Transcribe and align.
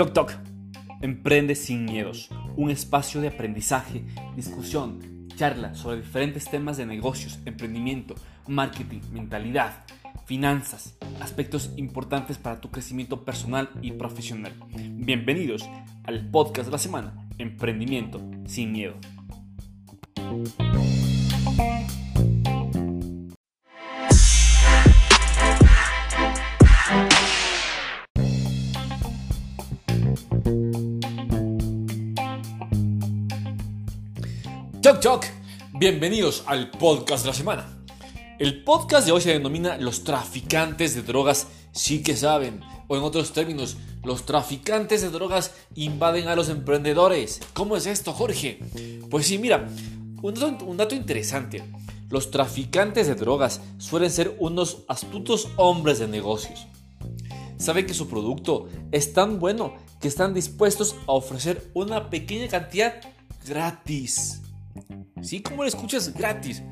Toc 0.00 0.14
Toc. 0.14 0.32
Emprende 1.02 1.54
sin 1.54 1.84
miedos. 1.84 2.30
Un 2.56 2.70
espacio 2.70 3.20
de 3.20 3.28
aprendizaje, 3.28 4.02
discusión, 4.34 5.28
charla 5.36 5.74
sobre 5.74 5.98
diferentes 5.98 6.48
temas 6.48 6.78
de 6.78 6.86
negocios, 6.86 7.38
emprendimiento, 7.44 8.14
marketing, 8.48 9.00
mentalidad, 9.12 9.84
finanzas, 10.24 10.96
aspectos 11.20 11.74
importantes 11.76 12.38
para 12.38 12.62
tu 12.62 12.70
crecimiento 12.70 13.26
personal 13.26 13.68
y 13.82 13.92
profesional. 13.92 14.54
Bienvenidos 14.72 15.68
al 16.04 16.30
podcast 16.30 16.68
de 16.68 16.72
la 16.72 16.78
semana, 16.78 17.28
Emprendimiento 17.36 18.22
sin 18.46 18.72
miedo. 18.72 18.94
Choc 34.82 34.98
Choc, 35.00 35.26
bienvenidos 35.74 36.42
al 36.46 36.70
podcast 36.70 37.24
de 37.24 37.28
la 37.28 37.34
semana. 37.34 37.84
El 38.38 38.64
podcast 38.64 39.04
de 39.04 39.12
hoy 39.12 39.20
se 39.20 39.34
denomina 39.34 39.76
Los 39.76 40.04
traficantes 40.04 40.94
de 40.94 41.02
drogas 41.02 41.48
sí 41.72 42.02
que 42.02 42.16
saben, 42.16 42.62
o 42.88 42.96
en 42.96 43.02
otros 43.02 43.34
términos, 43.34 43.76
los 44.04 44.24
traficantes 44.24 45.02
de 45.02 45.10
drogas 45.10 45.52
invaden 45.74 46.28
a 46.28 46.34
los 46.34 46.48
emprendedores. 46.48 47.40
¿Cómo 47.52 47.76
es 47.76 47.84
esto, 47.84 48.14
Jorge? 48.14 48.58
Pues 49.10 49.26
sí, 49.26 49.36
mira, 49.36 49.68
un 50.22 50.32
dato, 50.32 50.64
un 50.64 50.78
dato 50.78 50.94
interesante. 50.94 51.62
Los 52.08 52.30
traficantes 52.30 53.06
de 53.06 53.16
drogas 53.16 53.60
suelen 53.76 54.10
ser 54.10 54.34
unos 54.38 54.84
astutos 54.88 55.48
hombres 55.56 55.98
de 55.98 56.08
negocios. 56.08 56.66
Saben 57.58 57.84
que 57.84 57.92
su 57.92 58.08
producto 58.08 58.70
es 58.92 59.12
tan 59.12 59.40
bueno 59.40 59.74
que 60.00 60.08
están 60.08 60.32
dispuestos 60.32 60.96
a 61.06 61.12
ofrecer 61.12 61.70
una 61.74 62.08
pequeña 62.08 62.48
cantidad 62.48 62.94
gratis. 63.46 64.40
Sí, 65.22 65.42
como 65.42 65.62
lo 65.62 65.68
escuchas 65.68 66.14
gratis. 66.14 66.62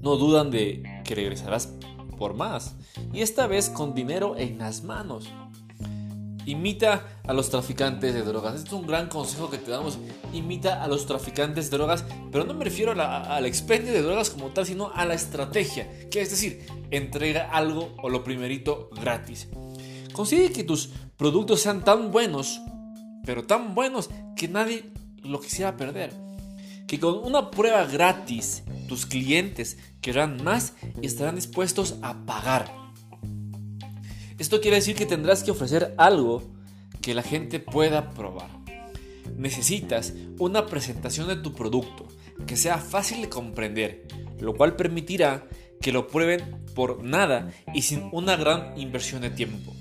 No 0.00 0.16
dudan 0.16 0.50
de 0.50 0.82
que 1.04 1.14
regresarás 1.14 1.72
por 2.18 2.34
más. 2.34 2.76
Y 3.12 3.22
esta 3.22 3.46
vez 3.46 3.70
con 3.70 3.94
dinero 3.94 4.36
en 4.36 4.58
las 4.58 4.82
manos. 4.82 5.28
Imita 6.46 7.20
a 7.26 7.32
los 7.32 7.48
traficantes 7.48 8.12
de 8.12 8.22
drogas. 8.22 8.56
Este 8.56 8.68
es 8.68 8.72
un 8.74 8.86
gran 8.86 9.08
consejo 9.08 9.50
que 9.50 9.56
te 9.56 9.70
damos. 9.70 9.98
Imita 10.34 10.82
a 10.82 10.88
los 10.88 11.06
traficantes 11.06 11.70
de 11.70 11.76
drogas. 11.76 12.04
Pero 12.30 12.44
no 12.44 12.52
me 12.54 12.64
refiero 12.64 12.92
al 12.92 13.46
expendio 13.46 13.92
de 13.92 14.02
drogas 14.02 14.30
como 14.30 14.48
tal, 14.50 14.66
sino 14.66 14.90
a 14.92 15.06
la 15.06 15.14
estrategia. 15.14 15.88
Que 16.10 16.20
es 16.20 16.30
decir, 16.30 16.66
entrega 16.90 17.50
algo 17.50 17.94
o 18.02 18.10
lo 18.10 18.22
primerito 18.22 18.90
gratis. 19.00 19.48
Consigue 20.12 20.52
que 20.52 20.64
tus 20.64 20.90
productos 21.16 21.60
sean 21.60 21.82
tan 21.82 22.10
buenos, 22.10 22.60
pero 23.24 23.44
tan 23.44 23.74
buenos 23.74 24.10
que 24.36 24.48
nadie 24.48 24.92
lo 25.22 25.40
quisiera 25.40 25.76
perder. 25.76 26.23
Que 26.94 27.00
con 27.00 27.24
una 27.24 27.50
prueba 27.50 27.84
gratis 27.86 28.62
tus 28.86 29.04
clientes 29.04 29.78
querrán 30.00 30.44
más 30.44 30.74
y 31.02 31.06
estarán 31.08 31.34
dispuestos 31.34 31.96
a 32.02 32.24
pagar. 32.24 32.72
Esto 34.38 34.60
quiere 34.60 34.76
decir 34.76 34.94
que 34.94 35.04
tendrás 35.04 35.42
que 35.42 35.50
ofrecer 35.50 35.92
algo 35.98 36.44
que 37.02 37.12
la 37.12 37.24
gente 37.24 37.58
pueda 37.58 38.10
probar. 38.10 38.48
Necesitas 39.36 40.14
una 40.38 40.66
presentación 40.66 41.26
de 41.26 41.34
tu 41.34 41.52
producto 41.52 42.06
que 42.46 42.56
sea 42.56 42.78
fácil 42.78 43.22
de 43.22 43.28
comprender, 43.28 44.06
lo 44.38 44.54
cual 44.54 44.76
permitirá 44.76 45.48
que 45.80 45.90
lo 45.90 46.06
prueben 46.06 46.64
por 46.76 47.02
nada 47.02 47.50
y 47.74 47.82
sin 47.82 48.08
una 48.12 48.36
gran 48.36 48.78
inversión 48.78 49.22
de 49.22 49.30
tiempo. 49.30 49.73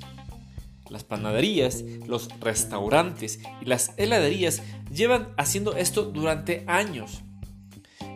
Las 0.93 1.03
panaderías, 1.03 1.83
los 2.05 2.29
restaurantes 2.39 3.39
y 3.59 3.65
las 3.65 3.93
heladerías 3.97 4.61
llevan 4.93 5.33
haciendo 5.37 5.75
esto 5.75 6.03
durante 6.03 6.63
años 6.67 7.23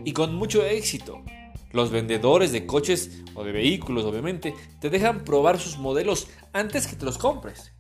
y 0.06 0.14
con 0.14 0.36
mucho 0.36 0.64
éxito. 0.64 1.24
Los 1.72 1.90
vendedores 1.90 2.52
de 2.52 2.68
coches 2.68 3.24
o 3.34 3.44
de 3.44 3.52
vehículos, 3.52 4.06
obviamente, 4.06 4.54
te 4.80 4.92
dejan 4.92 5.24
probar 5.24 5.58
sus 5.58 5.80
modelos 5.80 6.28
antes 6.54 6.86
que 6.86 6.96
te 6.96 7.04
los 7.04 7.18
compres. 7.18 7.72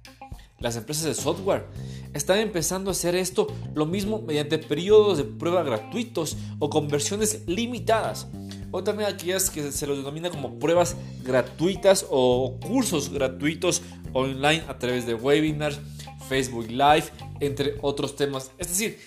Las 0.57 0.75
empresas 0.77 1.03
de 1.03 1.13
software 1.13 1.67
están 2.15 2.39
empezando 2.39 2.89
a 2.89 2.93
hacer 2.93 3.15
esto 3.15 3.45
lo 3.75 3.85
mismo 3.85 4.23
mediante 4.23 4.57
periodos 4.57 5.19
de 5.19 5.25
prueba 5.25 5.61
gratuitos 5.61 6.37
o 6.57 6.71
conversiones 6.71 7.43
limitadas. 7.45 8.27
O 8.71 8.83
también 8.83 9.09
aquellas 9.09 9.49
que 9.49 9.71
se 9.71 9.87
los 9.87 9.97
denomina 9.97 10.29
como 10.29 10.59
pruebas 10.59 10.95
gratuitas 11.23 12.05
o 12.09 12.57
cursos 12.59 13.09
gratuitos 13.09 13.81
online 14.13 14.63
a 14.67 14.77
través 14.77 15.05
de 15.05 15.13
webinars, 15.13 15.79
Facebook 16.27 16.67
Live, 16.69 17.05
entre 17.39 17.75
otros 17.81 18.15
temas. 18.15 18.51
Es 18.57 18.67
decir, 18.69 18.99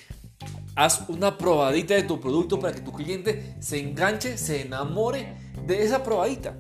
haz 0.75 1.05
una 1.09 1.37
probadita 1.37 1.95
de 1.95 2.05
tu 2.05 2.21
producto 2.21 2.59
para 2.59 2.75
que 2.75 2.81
tu 2.81 2.93
cliente 2.93 3.57
se 3.61 3.79
enganche, 3.79 4.39
se 4.39 4.63
enamore 4.63 5.37
de 5.67 5.83
esa 5.83 6.03
probadita. 6.03 6.57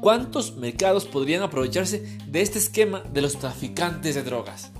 ¿Cuántos 0.00 0.56
mercados 0.56 1.04
podrían 1.04 1.42
aprovecharse 1.42 2.18
de 2.26 2.40
este 2.40 2.58
esquema 2.58 3.00
de 3.12 3.20
los 3.20 3.36
traficantes 3.36 4.14
de 4.14 4.22
drogas? 4.22 4.70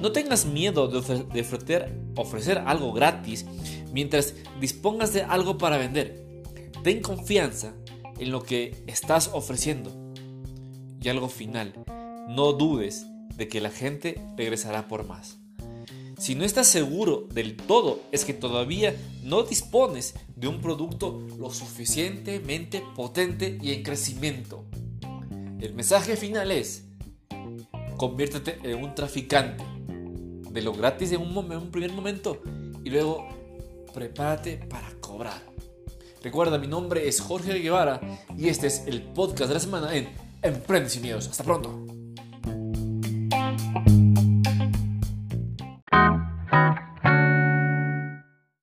No 0.00 0.12
tengas 0.12 0.46
miedo 0.46 0.88
de, 0.88 0.98
ofrecer, 0.98 1.92
ofrecer 2.16 2.58
algo 2.66 2.92
gratis 2.92 3.46
mientras 3.92 4.34
dispongas 4.60 5.12
de 5.12 5.22
algo 5.22 5.58
para 5.58 5.78
vender. 5.78 6.42
Ten 6.82 7.00
confianza 7.00 7.74
en 8.18 8.30
lo 8.30 8.42
que 8.42 8.82
estás 8.86 9.30
ofreciendo. 9.32 9.92
Y 11.00 11.08
algo 11.08 11.28
final, 11.28 11.74
no 12.28 12.52
dudes 12.52 13.06
de 13.36 13.48
que 13.48 13.60
la 13.60 13.70
gente 13.70 14.20
regresará 14.36 14.88
por 14.88 15.06
más. 15.06 15.38
Si 16.18 16.34
no 16.34 16.44
estás 16.44 16.66
seguro 16.66 17.28
del 17.32 17.56
todo, 17.56 18.00
es 18.10 18.24
que 18.24 18.32
todavía 18.32 18.96
no 19.22 19.42
dispones 19.42 20.14
de 20.34 20.48
un 20.48 20.62
producto 20.62 21.20
lo 21.38 21.50
suficientemente 21.50 22.82
potente 22.94 23.58
y 23.60 23.72
en 23.72 23.82
crecimiento. 23.82 24.64
El 25.60 25.74
mensaje 25.74 26.16
final 26.16 26.50
es, 26.50 26.84
conviértete 27.98 28.58
en 28.62 28.82
un 28.82 28.94
traficante 28.94 29.62
de 30.50 30.62
lo 30.62 30.72
gratis 30.72 31.12
en 31.12 31.20
un, 31.20 31.70
primer 31.70 31.92
momento 31.92 32.40
y 32.82 32.88
luego 32.88 33.28
prepárate 33.96 34.58
para 34.58 34.90
cobrar. 35.00 35.40
Recuerda, 36.22 36.58
mi 36.58 36.66
nombre 36.66 37.08
es 37.08 37.18
Jorge 37.18 37.58
Guevara 37.58 37.98
y 38.36 38.48
este 38.48 38.66
es 38.66 38.84
el 38.86 39.02
podcast 39.02 39.48
de 39.48 39.54
la 39.54 39.60
semana 39.60 39.94
en 39.94 40.10
Emprende 40.42 40.90
sin 40.90 41.00
miedos. 41.00 41.28
Hasta 41.28 41.42
pronto. 41.42 41.86